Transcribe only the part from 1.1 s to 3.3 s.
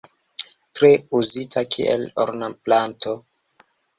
uzita kiel ornamplanto.